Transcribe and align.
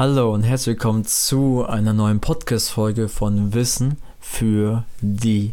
Hallo 0.00 0.32
und 0.32 0.44
herzlich 0.44 0.76
willkommen 0.76 1.04
zu 1.04 1.66
einer 1.68 1.92
neuen 1.92 2.20
Podcast-Folge 2.20 3.10
von 3.10 3.52
Wissen 3.52 3.98
für 4.18 4.84
die 5.02 5.52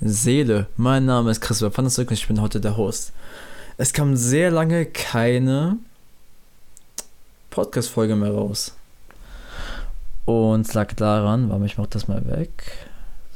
Seele. 0.00 0.68
Mein 0.76 1.04
Name 1.04 1.32
ist 1.32 1.40
Christopher 1.40 1.74
Panasek 1.74 2.08
und 2.08 2.14
ich 2.14 2.28
bin 2.28 2.40
heute 2.40 2.60
der 2.60 2.76
Host. 2.76 3.12
Es 3.76 3.92
kam 3.92 4.14
sehr 4.14 4.52
lange 4.52 4.86
keine 4.86 5.78
Podcast-Folge 7.50 8.14
mehr 8.14 8.30
raus. 8.30 8.76
Und 10.26 10.68
es 10.68 10.74
lag 10.74 10.92
daran, 10.92 11.50
warte, 11.50 11.66
ich 11.66 11.76
mach 11.76 11.88
das 11.88 12.06
mal 12.06 12.24
weg. 12.24 12.86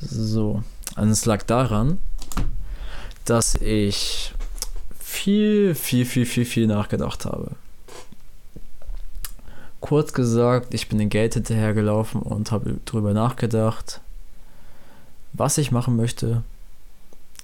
So. 0.00 0.62
Also 0.94 1.10
es 1.10 1.26
lag 1.26 1.42
daran, 1.42 1.98
dass 3.24 3.56
ich 3.56 4.32
viel, 5.00 5.74
viel, 5.74 6.04
viel, 6.06 6.24
viel, 6.24 6.44
viel 6.44 6.66
nachgedacht 6.68 7.24
habe. 7.24 7.56
Kurz 9.82 10.12
gesagt, 10.12 10.72
ich 10.74 10.88
bin 10.88 10.98
dem 10.98 11.08
Geld 11.08 11.34
hinterhergelaufen 11.34 12.22
und 12.22 12.52
habe 12.52 12.76
darüber 12.84 13.12
nachgedacht, 13.12 14.00
was 15.32 15.58
ich 15.58 15.72
machen 15.72 15.96
möchte, 15.96 16.44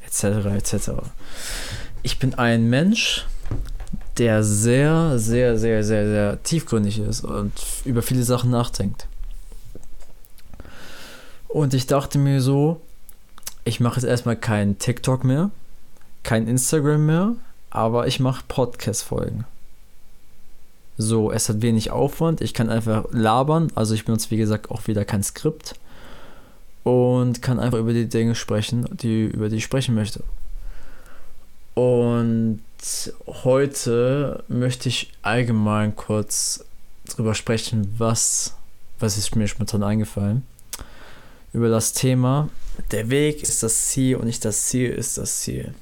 etc. 0.06 0.46
etc. 0.46 0.90
Ich 2.04 2.20
bin 2.20 2.34
ein 2.34 2.70
Mensch, 2.70 3.26
der 4.18 4.44
sehr, 4.44 5.18
sehr, 5.18 5.58
sehr, 5.58 5.82
sehr, 5.82 6.06
sehr 6.06 6.42
tiefgründig 6.44 7.00
ist 7.00 7.24
und 7.24 7.52
über 7.84 8.02
viele 8.02 8.22
Sachen 8.22 8.50
nachdenkt. 8.50 9.08
Und 11.48 11.74
ich 11.74 11.88
dachte 11.88 12.18
mir 12.18 12.40
so, 12.40 12.80
ich 13.64 13.80
mache 13.80 13.96
jetzt 13.96 14.08
erstmal 14.08 14.36
kein 14.36 14.78
TikTok 14.78 15.24
mehr, 15.24 15.50
kein 16.22 16.46
Instagram 16.46 17.04
mehr, 17.04 17.32
aber 17.70 18.06
ich 18.06 18.20
mache 18.20 18.44
Podcast-Folgen. 18.46 19.44
So, 21.00 21.30
es 21.30 21.48
hat 21.48 21.62
wenig 21.62 21.92
Aufwand, 21.92 22.40
ich 22.40 22.54
kann 22.54 22.68
einfach 22.68 23.04
labern, 23.12 23.70
also 23.76 23.94
ich 23.94 24.04
benutze 24.04 24.32
wie 24.32 24.36
gesagt 24.36 24.70
auch 24.72 24.88
wieder 24.88 25.04
kein 25.04 25.22
Skript 25.22 25.76
und 26.82 27.40
kann 27.40 27.60
einfach 27.60 27.78
über 27.78 27.92
die 27.92 28.08
Dinge 28.08 28.34
sprechen, 28.34 28.88
die, 28.90 29.26
über 29.26 29.48
die 29.48 29.56
ich 29.56 29.64
sprechen 29.64 29.94
möchte. 29.94 30.24
Und 31.74 32.60
heute 33.26 34.42
möchte 34.48 34.88
ich 34.88 35.12
allgemein 35.22 35.94
kurz 35.94 36.64
drüber 37.06 37.34
sprechen, 37.34 37.94
was, 37.98 38.54
was 38.98 39.16
ist 39.16 39.36
mir 39.36 39.46
spontan 39.46 39.84
eingefallen. 39.84 40.44
Über 41.52 41.68
das 41.68 41.92
Thema, 41.92 42.48
der 42.90 43.10
Weg 43.10 43.42
ist 43.42 43.62
das 43.62 43.86
Ziel 43.86 44.16
und 44.16 44.26
nicht 44.26 44.44
das 44.44 44.64
Ziel 44.64 44.90
ist 44.90 45.18
das 45.18 45.40
Ziel. 45.40 45.74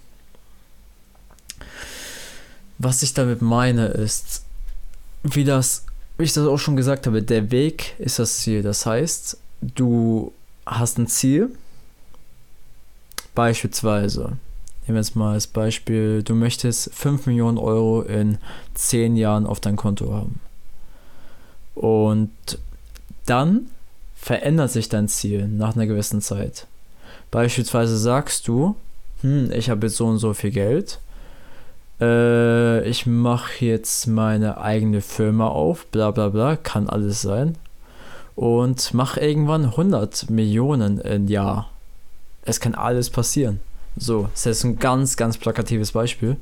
Was 2.79 3.03
ich 3.03 3.15
damit 3.15 3.41
meine 3.41 3.87
ist, 3.87 4.46
wie 5.35 5.45
das, 5.45 5.85
wie 6.19 6.25
ich 6.25 6.33
das 6.33 6.47
auch 6.47 6.59
schon 6.59 6.77
gesagt 6.77 7.07
habe, 7.07 7.23
der 7.23 7.51
Weg 7.51 7.95
ist 7.99 8.19
das 8.19 8.39
Ziel. 8.39 8.63
Das 8.63 8.87
heißt, 8.87 9.39
du 9.61 10.33
hast 10.65 10.99
ein 10.99 11.07
Ziel, 11.07 11.51
beispielsweise, 13.35 14.39
nehmen 14.87 14.97
wir 14.97 14.97
jetzt 14.97 15.17
mal 15.17 15.35
als 15.35 15.47
Beispiel, 15.47 16.23
du 16.23 16.35
möchtest 16.35 16.93
5 16.95 17.27
Millionen 17.27 17.59
Euro 17.59 18.03
in 18.03 18.39
10 18.75 19.17
Jahren 19.17 19.47
auf 19.47 19.61
dein 19.61 19.77
Konto 19.77 20.13
haben. 20.13 20.41
Und 21.75 22.31
dann 23.27 23.69
verändert 24.17 24.71
sich 24.71 24.89
dein 24.89 25.09
Ziel 25.09 25.47
nach 25.47 25.77
einer 25.77 25.87
gewissen 25.87 26.21
Zeit. 26.21 26.67
Beispielsweise 27.31 27.99
sagst 27.99 28.49
du, 28.49 28.77
hm, 29.21 29.51
ich 29.53 29.71
habe 29.71 29.87
jetzt 29.87 29.97
so 29.97 30.07
und 30.07 30.19
so 30.19 30.35
viel 30.35 30.51
Geld 30.51 31.01
äh, 32.01 32.89
ich 32.89 33.07
mache 33.07 33.65
jetzt 33.65 34.07
meine 34.07 34.59
eigene 34.59 35.01
Firma 35.01 35.49
auf, 35.49 35.87
bla 35.87 36.11
bla 36.11 36.29
bla, 36.29 36.57
kann 36.57 36.89
alles 36.89 37.23
sein. 37.23 37.57
Und 38.35 38.93
mache 38.93 39.21
irgendwann 39.21 39.65
100 39.65 40.29
Millionen 40.29 41.01
im 41.01 41.27
Jahr. 41.27 41.71
Es 42.43 42.61
kann 42.61 42.75
alles 42.75 43.09
passieren. 43.09 43.61
So, 43.97 44.29
das 44.35 44.45
ist 44.47 44.65
ein 44.65 44.79
ganz, 44.79 45.17
ganz 45.17 45.39
plakatives 45.39 45.93
Beispiel. 45.93 46.37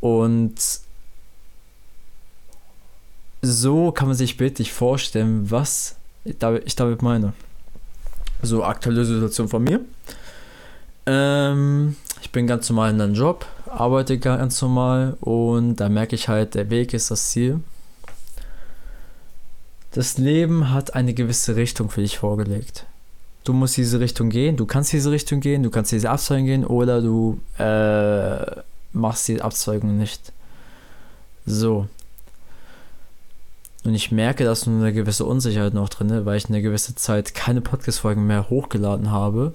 Und 0.00 0.54
so 3.42 3.92
kann 3.92 4.08
man 4.08 4.16
sich 4.16 4.36
bildlich 4.36 4.72
vorstellen, 4.72 5.50
was 5.50 5.96
ich 6.24 6.38
damit 6.38 7.02
meine. 7.02 7.34
So, 8.42 8.64
aktuelle 8.64 9.04
Situation 9.04 9.48
von 9.48 9.62
mir. 9.62 9.80
Ähm, 11.06 11.96
ich 12.22 12.32
bin 12.32 12.46
ganz 12.46 12.68
normal 12.68 12.90
in 12.90 13.00
einem 13.00 13.14
Job, 13.14 13.46
arbeite 13.68 14.18
ganz 14.18 14.60
normal 14.62 15.16
und 15.20 15.76
da 15.76 15.88
merke 15.88 16.14
ich 16.14 16.28
halt, 16.28 16.54
der 16.54 16.70
Weg 16.70 16.94
ist 16.94 17.10
das 17.10 17.30
Ziel. 17.30 17.60
Das 19.92 20.18
Leben 20.18 20.72
hat 20.72 20.94
eine 20.94 21.14
gewisse 21.14 21.56
Richtung 21.56 21.88
für 21.88 22.02
dich 22.02 22.18
vorgelegt. 22.18 22.84
Du 23.44 23.52
musst 23.52 23.76
diese 23.76 24.00
Richtung 24.00 24.28
gehen, 24.28 24.56
du 24.56 24.66
kannst 24.66 24.92
diese 24.92 25.10
Richtung 25.10 25.40
gehen, 25.40 25.62
du 25.62 25.70
kannst 25.70 25.92
diese 25.92 26.10
Abzweigung 26.10 26.46
gehen 26.46 26.64
oder 26.66 27.00
du 27.00 27.40
äh, 27.58 28.60
machst 28.92 29.28
die 29.28 29.40
Abzweigung 29.40 29.96
nicht. 29.96 30.32
So. 31.46 31.86
Und 33.84 33.94
ich 33.94 34.10
merke, 34.10 34.44
dass 34.44 34.66
nur 34.66 34.80
eine 34.80 34.92
gewisse 34.92 35.24
Unsicherheit 35.24 35.74
noch 35.74 35.88
drin 35.88 36.10
ist, 36.10 36.26
weil 36.26 36.36
ich 36.36 36.48
eine 36.48 36.60
gewisse 36.60 36.96
Zeit 36.96 37.34
keine 37.34 37.60
Podcast-Folgen 37.60 38.26
mehr 38.26 38.50
hochgeladen 38.50 39.12
habe. 39.12 39.54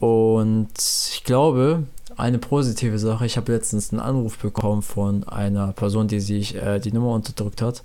Und 0.00 0.70
ich 0.78 1.24
glaube, 1.24 1.84
eine 2.16 2.38
positive 2.38 2.98
Sache. 2.98 3.26
Ich 3.26 3.36
habe 3.36 3.52
letztens 3.52 3.92
einen 3.92 4.00
Anruf 4.00 4.38
bekommen 4.38 4.82
von 4.82 5.24
einer 5.24 5.72
Person, 5.72 6.08
die 6.08 6.20
sich 6.20 6.54
äh, 6.56 6.78
die 6.78 6.92
Nummer 6.92 7.12
unterdrückt 7.12 7.62
hat. 7.62 7.82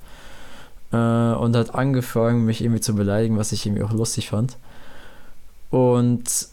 Äh, 0.92 0.96
und 0.96 1.56
hat 1.56 1.76
angefangen, 1.76 2.46
mich 2.46 2.62
irgendwie 2.62 2.82
zu 2.82 2.96
beleidigen, 2.96 3.38
was 3.38 3.52
ich 3.52 3.66
irgendwie 3.66 3.84
auch 3.84 3.94
lustig 3.94 4.30
fand. 4.30 4.58
Und 5.70 6.48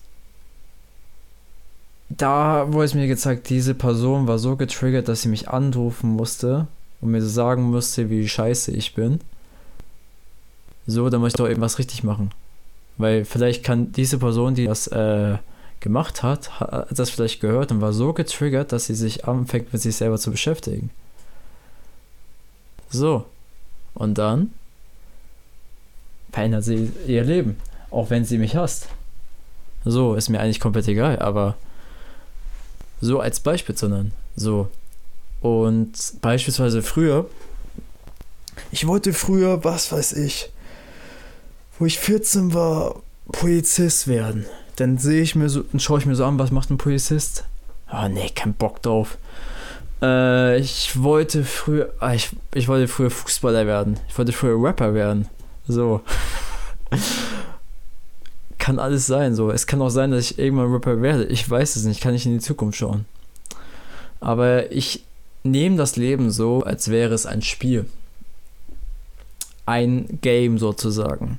da 2.09 2.73
wurde 2.73 2.85
es 2.85 2.95
mir 2.95 3.07
gezeigt, 3.07 3.49
diese 3.49 3.75
Person 3.75 4.27
war 4.27 4.39
so 4.39 4.57
getriggert, 4.57 5.09
dass 5.09 5.23
sie 5.23 5.29
mich 5.29 5.49
anrufen 5.49 6.11
musste 6.11 6.67
und 7.01 7.11
mir 7.11 7.23
sagen 7.23 7.65
musste, 7.65 8.11
wie 8.11 8.29
scheiße 8.29 8.73
ich 8.73 8.95
bin. 8.95 9.21
So, 10.87 11.11
da 11.11 11.19
muss 11.19 11.29
ich 11.29 11.35
doch 11.35 11.49
irgendwas 11.49 11.79
richtig 11.79 12.05
machen. 12.05 12.31
Weil 12.97 13.25
vielleicht 13.25 13.65
kann 13.65 13.93
diese 13.93 14.19
Person, 14.19 14.55
die 14.55 14.67
das 14.67 14.87
äh, 14.87 15.37
gemacht 15.81 16.23
hat, 16.23 16.61
hat 16.61 16.99
das 16.99 17.11
vielleicht 17.11 17.41
gehört 17.41 17.71
und 17.71 17.81
war 17.81 17.93
so 17.93 18.13
getriggert, 18.13 18.73
dass 18.73 18.87
sie 18.87 18.95
sich 18.95 19.27
anfängt, 19.27 19.73
mit 19.73 19.83
sich 19.83 19.97
selber 19.97 20.19
zu 20.19 20.31
beschäftigen. 20.31 20.91
So. 22.91 23.25
Und 23.95 24.19
dann 24.19 24.53
verändert 26.33 26.65
sie 26.65 26.93
ihr 27.07 27.25
Leben. 27.25 27.59
Auch 27.91 28.11
wenn 28.11 28.25
sie 28.25 28.39
mich 28.39 28.57
hasst. 28.57 28.89
So, 29.85 30.15
ist 30.15 30.29
mir 30.29 30.41
eigentlich 30.41 30.61
komplett 30.61 30.89
egal, 30.89 31.19
aber 31.21 31.57
so 33.01 33.21
als 33.21 33.41
Beispiel 33.41 33.75
zu 33.75 33.89
nennen. 33.89 34.13
So. 34.35 34.69
Und 35.41 35.93
beispielsweise 36.21 36.83
früher, 36.83 37.29
ich 38.71 38.87
wollte 38.87 39.13
früher, 39.13 39.65
was 39.65 39.93
weiß 39.93 40.15
ich, 40.15 40.51
wo 41.79 41.87
ich 41.87 41.99
14 41.99 42.53
war, 42.55 43.03
Polizist 43.31 44.09
werden. 44.09 44.47
Dann 44.77 44.99
sehe 44.99 45.23
ich 45.23 45.35
mir 45.35 45.49
so, 45.49 45.63
dann 45.63 45.81
schaue 45.81 45.99
ich 45.99 46.07
mir 46.07 46.15
so 46.15 46.25
an, 46.25 46.39
was 46.39 46.51
macht 46.51 46.71
ein 46.71 46.79
Polizist? 46.79 47.45
Oh, 47.93 48.09
nee, 48.09 48.31
kein 48.35 48.55
Bock 48.55 48.83
drauf. 48.83 49.19
Äh, 50.03 50.59
ich 50.59 51.03
wollte 51.03 51.45
früher, 51.45 51.93
ah, 52.01 52.15
ich, 52.15 52.31
ich 52.55 52.69
wollte 52.69 52.89
früher 52.89 53.11
Fußballer 53.11 53.67
werden. 53.67 53.99
Ich 54.09 54.19
wollte 54.19 54.33
früher 54.33 54.63
Rapper 54.63 54.95
werden. 54.95 55.29
So. 55.67 56.03
kann 58.59 58.79
alles 58.79 59.07
sein, 59.07 59.35
so. 59.35 59.51
Es 59.51 59.67
kann 59.67 59.81
auch 59.81 59.91
sein, 59.91 60.11
dass 60.11 60.31
ich 60.31 60.39
irgendwann 60.39 60.73
Rapper 60.73 61.01
werde. 61.01 61.25
Ich 61.27 61.49
weiß 61.49 61.77
es 61.77 61.85
nicht, 61.85 62.01
kann 62.01 62.15
ich 62.15 62.27
in 62.27 62.33
die 62.33 62.41
Zukunft 62.41 62.79
schauen. 62.79 63.05
Aber 64.21 64.73
ich 64.73 65.05
nehme 65.45 65.77
das 65.77 65.97
Leben 65.97 66.31
so, 66.31 66.63
als 66.65 66.91
wäre 66.91 67.15
es 67.15 67.27
ein 67.27 67.43
Spiel. 67.43 67.87
Ein 69.65 70.19
Game 70.21 70.59
sozusagen. 70.59 71.39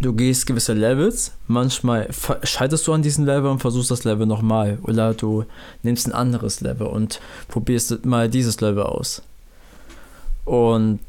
Du 0.00 0.12
gehst 0.12 0.46
gewisse 0.46 0.72
Levels, 0.72 1.32
manchmal 1.46 2.08
scheiterst 2.42 2.86
du 2.86 2.92
an 2.92 3.02
diesem 3.02 3.24
Level 3.26 3.50
und 3.50 3.60
versuchst 3.60 3.90
das 3.90 4.04
Level 4.04 4.26
nochmal. 4.26 4.78
Oder 4.82 5.14
du 5.14 5.44
nimmst 5.82 6.06
ein 6.06 6.12
anderes 6.12 6.60
Level 6.60 6.88
und 6.88 7.20
probierst 7.48 8.04
mal 8.04 8.28
dieses 8.28 8.60
Level 8.60 8.82
aus. 8.82 9.22
Und 10.44 11.00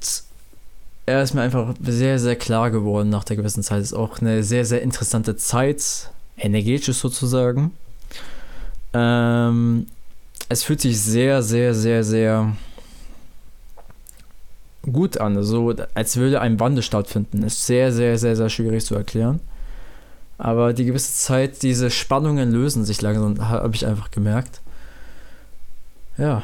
er 1.07 1.21
ist 1.21 1.33
mir 1.33 1.41
einfach 1.41 1.73
sehr, 1.83 2.19
sehr 2.19 2.35
klar 2.35 2.71
geworden 2.71 3.09
nach 3.09 3.23
der 3.23 3.35
gewissen 3.35 3.63
Zeit. 3.63 3.81
Ist 3.81 3.93
auch 3.93 4.19
eine 4.19 4.43
sehr, 4.43 4.65
sehr 4.65 4.81
interessante 4.81 5.35
Zeit, 5.35 6.11
energetisch 6.37 6.97
sozusagen. 6.97 7.71
Ähm, 8.93 9.87
es 10.47 10.63
fühlt 10.63 10.81
sich 10.81 11.01
sehr, 11.01 11.41
sehr, 11.41 11.73
sehr, 11.73 12.03
sehr 12.03 12.55
gut 14.91 15.17
an. 15.17 15.41
So, 15.43 15.73
als 15.93 16.17
würde 16.17 16.41
ein 16.41 16.59
Wandel 16.59 16.83
stattfinden. 16.83 17.43
Ist 17.43 17.65
sehr, 17.65 17.91
sehr, 17.91 18.17
sehr, 18.17 18.35
sehr 18.35 18.49
schwierig 18.49 18.85
zu 18.85 18.95
erklären. 18.95 19.39
Aber 20.37 20.73
die 20.73 20.85
gewisse 20.85 21.13
Zeit, 21.13 21.63
diese 21.63 21.89
Spannungen 21.89 22.51
lösen 22.51 22.83
sich 22.85 23.01
langsam, 23.01 23.47
habe 23.47 23.73
ich 23.75 23.85
einfach 23.85 24.11
gemerkt. 24.11 24.61
Ja. 26.17 26.43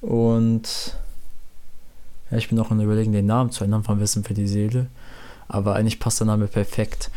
Und 0.00 0.94
Ja, 2.30 2.38
ich 2.38 2.48
bin 2.48 2.56
noch 2.56 2.70
in 2.70 2.80
Überlegen, 2.80 3.12
den 3.12 3.26
Namen 3.26 3.50
zu 3.50 3.64
ändern 3.64 3.82
von 3.82 4.00
Wissen 4.00 4.24
für 4.24 4.34
die 4.34 4.46
Seele. 4.46 4.86
Aber 5.48 5.74
eigentlich 5.74 5.98
passt 5.98 6.20
der 6.20 6.26
Name 6.26 6.46
perfekt. 6.46 7.10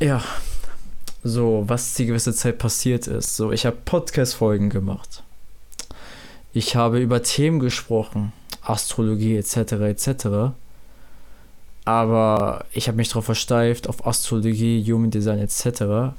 Ja, 0.00 0.22
so, 1.22 1.64
was 1.66 1.92
die 1.94 2.06
gewisse 2.06 2.32
Zeit 2.32 2.56
passiert 2.56 3.06
ist. 3.06 3.36
So, 3.36 3.52
ich 3.52 3.66
habe 3.66 3.76
Podcast-Folgen 3.84 4.70
gemacht. 4.70 5.22
Ich 6.54 6.76
habe 6.76 6.98
über 6.98 7.22
Themen 7.22 7.60
gesprochen, 7.60 8.32
Astrologie 8.70 9.36
etc. 9.36 9.72
etc. 9.72 10.52
Aber 11.84 12.64
ich 12.72 12.88
habe 12.88 12.96
mich 12.96 13.08
darauf 13.08 13.24
versteift, 13.24 13.88
auf 13.88 14.06
Astrologie, 14.06 14.84
Human 14.90 15.10
Design 15.10 15.38
etc. 15.38 16.14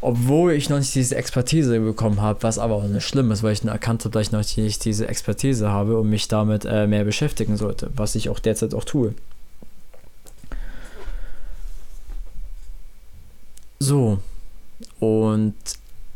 Obwohl 0.00 0.52
ich 0.52 0.68
noch 0.68 0.78
nicht 0.78 0.94
diese 0.94 1.16
Expertise 1.16 1.80
bekommen 1.80 2.20
habe, 2.20 2.42
was 2.42 2.58
aber 2.58 2.76
auch 2.76 2.84
nicht 2.84 3.06
schlimm 3.06 3.30
ist, 3.32 3.42
weil 3.42 3.52
ich 3.52 3.64
erkannt 3.64 4.04
habe, 4.04 4.12
dass 4.12 4.28
ich 4.28 4.32
noch 4.32 4.56
nicht 4.56 4.84
diese 4.84 5.08
Expertise 5.08 5.70
habe 5.70 5.98
und 5.98 6.08
mich 6.08 6.28
damit 6.28 6.64
äh, 6.64 6.86
mehr 6.86 7.04
beschäftigen 7.04 7.56
sollte, 7.56 7.90
was 7.96 8.14
ich 8.14 8.28
auch 8.28 8.38
derzeit 8.38 8.74
auch 8.74 8.84
tue. 8.84 9.14
So, 13.80 14.18
und 15.00 15.54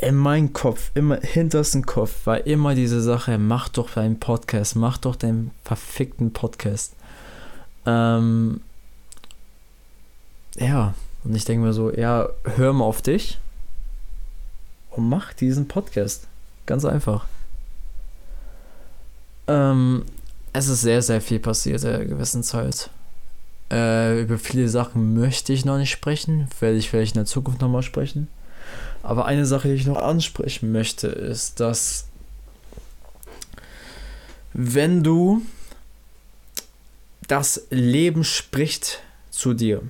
in 0.02 0.16
meinem 0.16 0.52
Kopf, 0.52 0.90
immer 0.94 1.20
hintersten 1.20 1.87
Kopf, 1.87 2.26
war 2.26 2.46
immer 2.46 2.75
diese 2.75 3.00
Sache, 3.00 3.38
mach 3.38 3.69
doch 3.69 3.90
deinen 3.90 4.19
Podcast, 4.19 4.75
mach 4.75 4.99
doch 4.99 5.14
deinen 5.14 5.52
verfickten 5.64 6.32
Podcast. 6.32 6.94
Ähm, 7.87 8.60
ja, 10.56 10.94
und 11.25 11.37
ich 11.37 11.44
denke 11.44 11.66
mir 11.66 11.72
so, 11.72 11.93
ja, 11.93 12.28
hör 12.56 12.72
mal 12.72 12.84
auf 12.84 13.00
dich 13.00 13.38
und 14.90 15.08
mach 15.08 15.32
diesen 15.32 15.69
Podcast. 15.69 16.26
Ganz 16.66 16.84
einfach. 16.84 17.26
Ähm, 19.46 20.05
es 20.52 20.69
ist 20.69 20.82
sehr, 20.82 21.02
sehr 21.02 21.20
viel 21.20 21.38
passiert 21.38 21.82
in 21.84 21.90
einer 21.90 22.05
gewissen 22.05 22.43
Zeit. 22.43 22.90
Äh, 23.70 24.20
über 24.22 24.38
viele 24.38 24.69
Sachen 24.69 25.14
möchte 25.14 25.52
ich 25.52 25.64
noch 25.64 25.78
nicht 25.78 25.90
sprechen, 25.90 26.48
werde 26.60 26.76
ich 26.76 26.90
vielleicht 26.90 27.14
in 27.14 27.20
der 27.20 27.26
Zukunft 27.26 27.60
nochmal 27.60 27.82
sprechen. 27.82 28.28
Aber 29.02 29.26
eine 29.26 29.46
Sache, 29.46 29.69
die 29.69 29.75
ich 29.75 29.87
noch 29.87 29.96
ansprechen 29.96 30.72
möchte, 30.72 31.08
ist, 31.08 31.60
dass 31.60 32.06
wenn 34.54 35.02
du 35.02 35.43
das 37.26 37.66
Leben 37.70 38.25
spricht 38.25 39.00
zu 39.31 39.54
dir, 39.54 39.82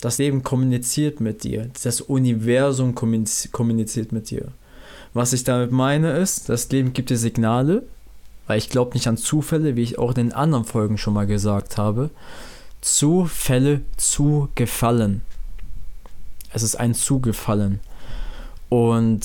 das 0.00 0.18
Leben 0.18 0.42
kommuniziert 0.42 1.20
mit 1.20 1.44
dir, 1.44 1.70
das 1.82 2.00
Universum 2.00 2.94
kommuniziert 2.94 4.12
mit 4.12 4.30
dir. 4.30 4.48
Was 5.14 5.32
ich 5.32 5.44
damit 5.44 5.72
meine 5.72 6.12
ist, 6.18 6.48
das 6.48 6.70
Leben 6.70 6.92
gibt 6.92 7.10
dir 7.10 7.18
Signale, 7.18 7.82
weil 8.46 8.58
ich 8.58 8.68
glaube 8.68 8.94
nicht 8.94 9.06
an 9.06 9.16
Zufälle, 9.16 9.76
wie 9.76 9.82
ich 9.82 9.98
auch 9.98 10.10
in 10.10 10.16
den 10.16 10.32
anderen 10.32 10.64
Folgen 10.64 10.98
schon 10.98 11.14
mal 11.14 11.26
gesagt 11.26 11.78
habe. 11.78 12.10
Zufälle 12.80 13.82
zugefallen. 13.96 15.22
Es 16.52 16.62
ist 16.62 16.76
ein 16.76 16.94
Zugefallen. 16.94 17.80
Und 18.72 19.20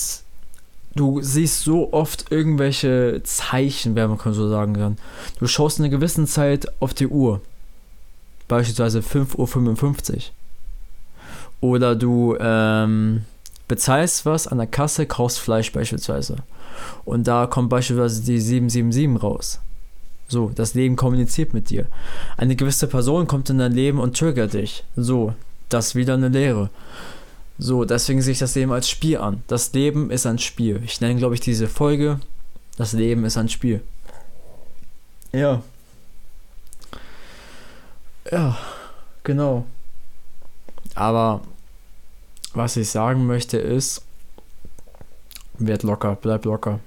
du 0.93 1.21
siehst 1.21 1.61
so 1.61 1.93
oft 1.93 2.33
irgendwelche 2.33 3.21
Zeichen, 3.23 3.95
wenn 3.95 4.09
man 4.09 4.19
so 4.33 4.49
sagen 4.49 4.73
kann. 4.73 4.97
Du 5.39 5.47
schaust 5.47 5.79
in 5.79 5.85
einer 5.85 5.89
gewissen 5.95 6.27
Zeit 6.27 6.67
auf 6.81 6.93
die 6.93 7.07
Uhr. 7.07 7.39
Beispielsweise 8.49 8.99
5.55 8.99 10.15
Uhr. 10.15 10.21
Oder 11.61 11.95
du 11.95 12.35
ähm, 12.41 13.23
bezahlst 13.69 14.25
was 14.25 14.47
an 14.47 14.57
der 14.57 14.67
Kasse, 14.67 15.05
kaufst 15.05 15.39
Fleisch 15.39 15.71
beispielsweise. 15.71 16.35
Und 17.05 17.25
da 17.25 17.47
kommt 17.47 17.69
beispielsweise 17.69 18.23
die 18.23 18.41
777 18.41 19.23
raus. 19.23 19.61
So, 20.27 20.51
das 20.53 20.73
Leben 20.73 20.97
kommuniziert 20.97 21.53
mit 21.53 21.69
dir. 21.69 21.85
Eine 22.35 22.57
gewisse 22.57 22.87
Person 22.87 23.27
kommt 23.27 23.49
in 23.49 23.59
dein 23.59 23.71
Leben 23.71 23.99
und 23.99 24.17
triggert 24.17 24.55
dich. 24.55 24.83
So, 24.97 25.33
das 25.69 25.87
ist 25.87 25.95
wieder 25.95 26.15
eine 26.15 26.27
Lehre. 26.27 26.69
So, 27.59 27.85
deswegen 27.85 28.21
sehe 28.21 28.33
ich 28.33 28.39
das 28.39 28.55
Leben 28.55 28.71
als 28.71 28.89
Spiel 28.89 29.17
an. 29.17 29.43
Das 29.47 29.73
Leben 29.73 30.11
ist 30.11 30.25
ein 30.25 30.37
Spiel. 30.37 30.81
Ich 30.85 31.01
nenne, 31.01 31.15
glaube 31.15 31.33
ich, 31.35 31.41
diese 31.41 31.67
Folge 31.67 32.19
Das 32.77 32.93
Leben 32.93 33.25
ist 33.25 33.37
ein 33.37 33.49
Spiel. 33.49 33.81
Ja. 35.31 35.63
Ja, 38.31 38.57
genau. 39.23 39.65
Aber 40.93 41.41
was 42.53 42.77
ich 42.77 42.89
sagen 42.89 43.25
möchte 43.25 43.57
ist, 43.57 44.03
werd 45.57 45.83
locker, 45.83 46.17
bleib 46.21 46.45
locker. 46.45 46.79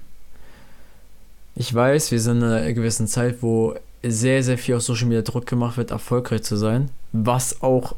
Ich 1.55 1.73
weiß, 1.73 2.11
wir 2.11 2.21
sind 2.21 2.37
in 2.37 2.43
einer 2.45 2.73
gewissen 2.73 3.07
Zeit, 3.07 3.41
wo 3.41 3.75
sehr, 4.03 4.43
sehr 4.43 4.57
viel 4.57 4.75
auf 4.75 4.83
Social 4.83 5.07
Media 5.07 5.21
Druck 5.21 5.45
gemacht 5.45 5.77
wird, 5.77 5.91
erfolgreich 5.91 6.43
zu 6.43 6.55
sein, 6.55 6.89
was 7.11 7.61
auch 7.61 7.95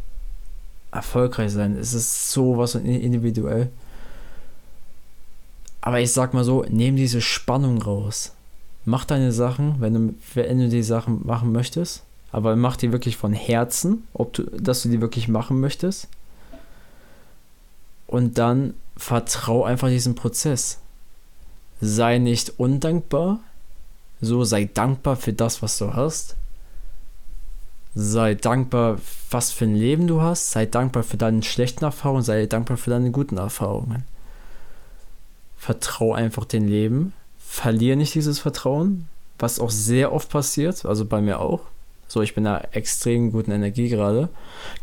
erfolgreich 0.94 1.52
sein. 1.52 1.78
Es 1.78 1.94
ist 1.94 2.32
sowas 2.32 2.76
individuell. 2.76 3.70
Aber 5.82 6.00
ich 6.00 6.14
sag 6.14 6.34
mal 6.34 6.44
so, 6.44 6.64
nehm 6.70 6.96
diese 6.96 7.20
Spannung 7.22 7.82
raus. 7.82 8.34
Mach 8.86 9.06
deine 9.06 9.32
Sachen, 9.32 9.76
wenn 9.80 9.94
du, 9.94 10.16
wenn 10.34 10.60
du 10.60 10.70
die 10.70 10.84
Sachen 10.84 11.26
machen 11.26 11.52
möchtest. 11.52 12.04
Aber 12.32 12.56
mach 12.56 12.78
die 12.78 12.92
wirklich 12.92 13.18
von 13.18 13.34
Herzen, 13.34 14.08
ob 14.14 14.34
du, 14.34 14.44
dass 14.44 14.84
du 14.84 14.90
die 14.90 15.02
wirklich 15.02 15.28
machen 15.28 15.60
möchtest. 15.60 16.08
Und 18.08 18.38
dann 18.38 18.74
vertrau 18.96 19.64
einfach 19.64 19.90
diesem 19.90 20.16
Prozess. 20.16 20.80
Sei 21.82 22.18
nicht 22.18 22.60
undankbar. 22.60 23.40
So 24.22 24.44
sei 24.46 24.70
dankbar 24.74 25.16
für 25.16 25.34
das, 25.34 25.62
was 25.62 25.78
du 25.78 25.94
hast. 25.94 26.36
Sei 27.96 28.34
dankbar, 28.34 28.98
was 29.30 29.52
für 29.52 29.66
ein 29.66 29.76
Leben 29.76 30.08
du 30.08 30.22
hast. 30.22 30.52
Sei 30.52 30.66
dankbar 30.66 31.04
für 31.04 31.18
deine 31.18 31.44
schlechten 31.44 31.84
Erfahrungen. 31.84 32.24
Sei 32.24 32.48
dankbar 32.48 32.78
für 32.78 32.90
deine 32.90 33.12
guten 33.12 33.38
Erfahrungen. 33.38 34.04
Vertrau 35.58 36.14
einfach 36.14 36.46
dem 36.46 36.68
Leben. 36.68 37.14
Verliere 37.38 37.96
nicht 37.96 38.16
dieses 38.16 38.40
Vertrauen, 38.40 39.08
was 39.38 39.60
auch 39.60 39.70
sehr 39.70 40.12
oft 40.12 40.30
passiert. 40.30 40.86
Also 40.86 41.06
bei 41.06 41.22
mir 41.22 41.40
auch. 41.40 41.62
So, 42.08 42.22
ich 42.22 42.34
bin 42.34 42.46
in 42.46 42.52
einer 42.52 42.76
extrem 42.76 43.32
guten 43.32 43.52
Energie 43.52 43.90
gerade. 43.90 44.30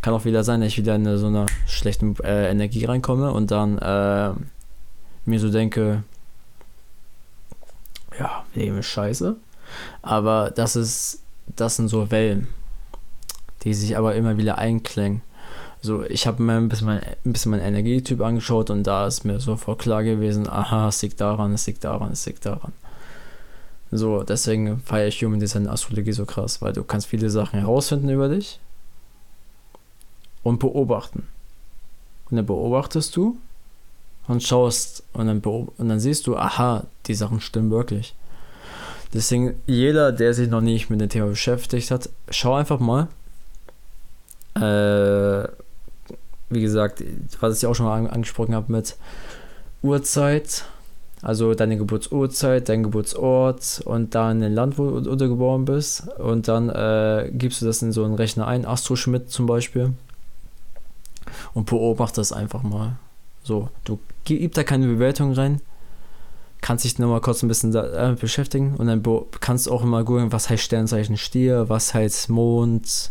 Kann 0.03 0.15
auch 0.15 0.25
wieder 0.25 0.45
sein, 0.45 0.61
dass 0.61 0.69
ich 0.69 0.79
wieder 0.79 0.95
in 0.95 1.17
so 1.19 1.27
einer 1.27 1.47
schlechten 1.67 2.17
äh, 2.23 2.49
Energie 2.51 2.85
reinkomme 2.85 3.33
und 3.33 3.51
dann 3.51 3.79
äh, 3.79 4.33
mir 5.25 5.41
so 5.41 5.51
denke, 5.51 6.05
ja, 8.19 8.45
Leben 8.55 8.79
ist 8.79 8.87
scheiße. 8.87 9.37
Aber 10.03 10.51
das 10.51 10.77
ist, 10.77 11.23
das 11.57 11.77
sind 11.77 11.89
so 11.89 12.11
Wellen 12.11 12.49
die 13.63 13.75
sich 13.75 13.97
aber 13.97 14.15
immer 14.15 14.37
wieder 14.39 14.59
einklängen. 14.59 15.23
So, 15.83 16.05
ich 16.05 16.27
habe 16.27 16.43
mir 16.43 16.55
ein 16.55 16.69
bisschen, 16.69 16.87
mein, 16.87 17.01
ein 17.25 17.33
bisschen 17.33 17.51
meinen 17.51 17.63
Energietyp 17.63 18.21
angeschaut 18.21 18.71
und 18.71 18.85
da 18.85 19.07
ist 19.07 19.25
mir 19.25 19.41
sofort 19.41 19.79
klar 19.79 20.05
gewesen, 20.05 20.49
aha, 20.49 20.89
es 20.89 21.01
liegt 21.01 21.21
daran, 21.21 21.55
es 21.55 21.67
liegt 21.67 21.85
daran, 21.85 22.13
es 22.13 22.27
liegt 22.27 22.45
daran. 22.45 22.73
So, 23.91 24.23
deswegen 24.23 24.81
feiere 24.81 25.09
ich 25.09 25.25
Human 25.25 25.41
Design 25.41 25.67
Astrologie 25.67 26.13
so 26.13 26.27
krass, 26.27 26.63
weil 26.63 26.73
du 26.73 26.85
kannst 26.85 27.07
viele 27.07 27.31
Sachen 27.31 27.59
herausfinden 27.59 28.11
über 28.11 28.29
dich 28.29 28.61
und 30.43 30.59
beobachten. 30.59 31.27
Und 32.31 32.37
dann 32.37 32.47
beobachtest 32.47 33.17
du 33.17 33.39
und 34.29 34.43
schaust 34.43 35.03
und 35.13 35.27
dann, 35.27 35.41
und 35.41 35.89
dann 35.89 35.99
siehst 35.99 36.27
du, 36.27 36.37
aha, 36.37 36.85
die 37.07 37.15
Sachen 37.15 37.41
stimmen 37.41 37.71
wirklich. 37.71 38.15
Deswegen, 39.13 39.61
jeder, 39.67 40.13
der 40.13 40.35
sich 40.35 40.49
noch 40.49 40.61
nicht 40.61 40.89
mit 40.89 41.01
dem 41.01 41.09
Thema 41.09 41.27
beschäftigt 41.27 41.91
hat, 41.91 42.11
schau 42.31 42.55
einfach 42.55 42.79
mal, 42.79 43.09
äh, 44.55 45.49
wie 46.51 46.61
gesagt, 46.61 47.03
was 47.41 47.59
ich 47.59 47.67
auch 47.67 47.75
schon 47.75 47.87
mal 47.87 48.09
angesprochen 48.09 48.55
habe 48.55 48.73
mit 48.73 48.97
Uhrzeit, 49.83 50.65
also 51.23 51.55
deine 51.55 51.77
Geburtsurzeit, 51.77 52.69
dein 52.69 52.83
Geburtsort 52.83 53.83
und 53.85 54.15
dann 54.15 54.43
ein 54.43 54.55
Land, 54.55 54.79
wo 54.79 55.01
du 55.01 55.17
geboren 55.17 55.65
bist. 55.65 56.09
Und 56.19 56.49
dann 56.49 56.71
äh, 56.71 57.31
gibst 57.33 57.61
du 57.61 57.67
das 57.67 57.83
in 57.83 57.93
so 57.93 58.05
einen 58.05 58.15
Rechner 58.15 58.47
ein, 58.47 58.65
Astro 58.65 58.97
Schmidt 58.97 59.31
zum 59.31 59.47
Beispiel. 59.47 59.93
Und 61.55 61.67
beobachte 61.67 62.21
das 62.21 62.33
einfach 62.33 62.63
mal. 62.63 62.97
So, 63.43 63.69
du 63.85 63.99
gib 64.25 64.55
da 64.55 64.65
keine 64.65 64.87
Bewertung 64.87 65.33
rein. 65.33 65.61
Kannst 66.63 66.85
dich 66.85 66.99
nochmal 66.99 67.21
kurz 67.21 67.43
ein 67.43 67.49
bisschen 67.49 67.73
damit 67.73 68.19
äh, 68.19 68.21
beschäftigen 68.21 68.75
und 68.77 68.87
dann 68.87 69.03
kannst 69.41 69.67
du 69.67 69.73
auch 69.73 69.83
immer 69.83 70.05
googeln, 70.05 70.31
was 70.31 70.51
heißt 70.51 70.63
Sternzeichen 70.63 71.17
Stier, 71.17 71.71
was 71.71 71.95
heißt 71.95 72.29
Mond, 72.29 73.11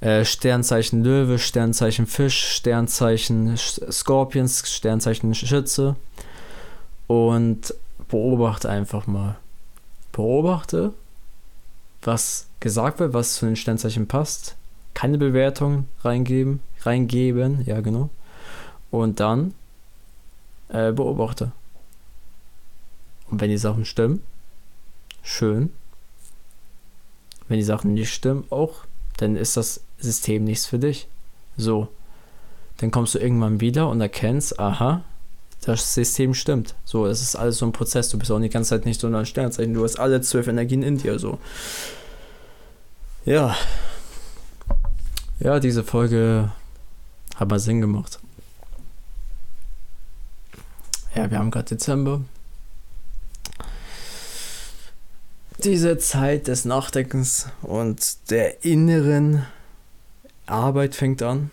äh, 0.00 0.24
Sternzeichen 0.24 1.02
Löwe, 1.02 1.38
Sternzeichen 1.38 2.06
Fisch, 2.06 2.56
Sternzeichen 2.56 3.56
Scorpions, 3.56 4.68
Sternzeichen 4.68 5.34
Schütze. 5.34 5.96
Und 7.06 7.74
beobachte 8.08 8.68
einfach 8.68 9.06
mal. 9.06 9.36
Beobachte, 10.12 10.92
was 12.02 12.48
gesagt 12.60 13.00
wird, 13.00 13.12
was 13.14 13.36
zu 13.36 13.46
den 13.46 13.56
Sternzeichen 13.56 14.06
passt. 14.06 14.56
Keine 14.94 15.18
Bewertung 15.18 15.86
reingeben, 16.02 16.60
reingeben, 16.82 17.62
ja 17.64 17.80
genau. 17.80 18.10
Und 18.90 19.20
dann 19.20 19.54
äh, 20.68 20.92
beobachte. 20.92 21.52
Und 23.30 23.40
wenn 23.40 23.50
die 23.50 23.58
Sachen 23.58 23.84
stimmen, 23.84 24.22
schön. 25.22 25.70
Wenn 27.48 27.58
die 27.58 27.64
Sachen 27.64 27.94
nicht 27.94 28.12
stimmen, 28.12 28.44
auch, 28.50 28.84
dann 29.18 29.36
ist 29.36 29.56
das 29.56 29.82
System 29.98 30.44
nichts 30.44 30.66
für 30.66 30.78
dich. 30.78 31.06
So. 31.56 31.88
Dann 32.78 32.90
kommst 32.90 33.14
du 33.14 33.18
irgendwann 33.18 33.60
wieder 33.60 33.88
und 33.88 34.00
erkennst, 34.00 34.58
aha, 34.58 35.02
das 35.64 35.94
System 35.94 36.34
stimmt. 36.34 36.74
So, 36.84 37.06
es 37.06 37.20
ist 37.20 37.36
alles 37.36 37.58
so 37.58 37.66
ein 37.66 37.72
Prozess. 37.72 38.08
Du 38.08 38.18
bist 38.18 38.30
auch 38.30 38.40
die 38.40 38.48
ganze 38.48 38.70
Zeit 38.70 38.86
nicht 38.86 39.00
so 39.00 39.08
ein 39.08 39.26
Sternzeichen. 39.26 39.74
Du 39.74 39.84
hast 39.84 39.98
alle 39.98 40.20
zwölf 40.20 40.46
Energien 40.46 40.82
in 40.82 40.98
dir. 40.98 41.18
So. 41.18 41.38
Ja. 43.24 43.56
Ja, 45.40 45.60
diese 45.60 45.82
Folge 45.82 46.52
hat 47.34 47.48
mal 47.48 47.58
Sinn 47.58 47.80
gemacht. 47.80 48.20
Ja, 51.14 51.30
wir 51.30 51.38
haben 51.38 51.50
gerade 51.50 51.68
Dezember. 51.68 52.20
Diese 55.64 55.98
Zeit 55.98 56.46
des 56.46 56.64
Nachdenkens 56.64 57.48
und 57.62 58.30
der 58.30 58.64
inneren 58.64 59.44
Arbeit 60.46 60.94
fängt 60.94 61.20
an. 61.20 61.50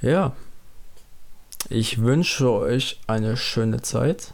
Ja, 0.00 0.36
ich 1.68 2.02
wünsche 2.02 2.52
euch 2.52 3.00
eine 3.08 3.36
schöne 3.36 3.82
Zeit. 3.82 4.32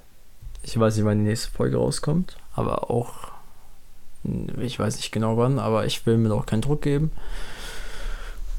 Ich 0.62 0.78
weiß 0.78 0.96
nicht, 0.96 1.06
wann 1.06 1.18
die 1.18 1.24
nächste 1.24 1.50
Folge 1.50 1.78
rauskommt, 1.78 2.36
aber 2.54 2.90
auch, 2.90 3.30
ich 4.60 4.78
weiß 4.78 4.96
nicht 4.96 5.10
genau 5.10 5.38
wann, 5.38 5.58
aber 5.58 5.86
ich 5.86 6.04
will 6.04 6.18
mir 6.18 6.34
auch 6.34 6.44
keinen 6.44 6.62
Druck 6.62 6.82
geben. 6.82 7.12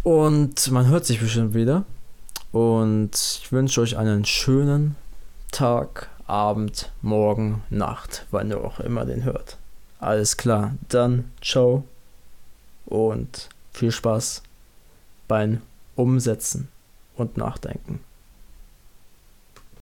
Und 0.01 0.71
man 0.71 0.87
hört 0.87 1.05
sich 1.05 1.19
bestimmt 1.19 1.53
wieder. 1.53 1.85
Und 2.51 3.11
ich 3.13 3.51
wünsche 3.51 3.81
euch 3.81 3.97
einen 3.97 4.25
schönen 4.25 4.95
Tag, 5.51 6.09
Abend, 6.27 6.91
Morgen, 7.01 7.63
Nacht, 7.70 8.25
wann 8.32 8.50
ihr 8.50 8.63
auch 8.63 8.79
immer 8.79 9.05
den 9.05 9.24
hört. 9.24 9.58
Alles 10.00 10.38
klar, 10.38 10.74
dann 10.89 11.32
ciao 11.41 11.84
und 12.86 13.50
viel 13.72 13.91
Spaß 13.91 14.41
beim 15.27 15.62
Umsetzen 15.96 16.70
und 17.15 17.38
Nachdenken. 17.38 18.00